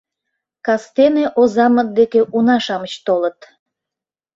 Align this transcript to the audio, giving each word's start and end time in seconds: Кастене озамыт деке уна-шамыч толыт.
Кастене 0.65 1.25
озамыт 1.39 1.89
деке 1.99 2.21
уна-шамыч 2.35 2.93
толыт. 3.05 3.39